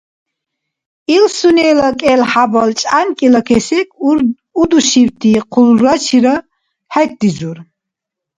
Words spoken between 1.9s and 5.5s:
кӀел-хӀябал чӀянкӀила кесек удушибти